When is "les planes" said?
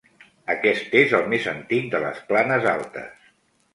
2.07-2.67